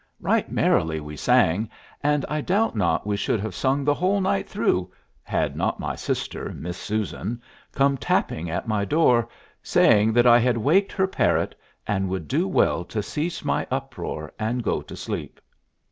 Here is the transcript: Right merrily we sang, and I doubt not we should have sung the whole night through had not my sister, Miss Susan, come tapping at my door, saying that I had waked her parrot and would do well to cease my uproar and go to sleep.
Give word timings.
Right 0.19 0.51
merrily 0.51 0.99
we 0.99 1.15
sang, 1.15 1.69
and 2.01 2.25
I 2.27 2.41
doubt 2.41 2.75
not 2.75 3.05
we 3.05 3.15
should 3.17 3.39
have 3.41 3.53
sung 3.53 3.83
the 3.83 3.93
whole 3.93 4.19
night 4.19 4.49
through 4.49 4.91
had 5.21 5.55
not 5.55 5.79
my 5.79 5.95
sister, 5.95 6.53
Miss 6.55 6.75
Susan, 6.79 7.39
come 7.71 7.97
tapping 7.97 8.49
at 8.49 8.67
my 8.67 8.83
door, 8.83 9.29
saying 9.61 10.13
that 10.13 10.25
I 10.25 10.39
had 10.39 10.57
waked 10.57 10.91
her 10.93 11.05
parrot 11.05 11.53
and 11.85 12.09
would 12.09 12.27
do 12.27 12.47
well 12.47 12.83
to 12.85 13.03
cease 13.03 13.45
my 13.45 13.67
uproar 13.69 14.31
and 14.39 14.63
go 14.63 14.81
to 14.81 14.95
sleep. 14.97 15.39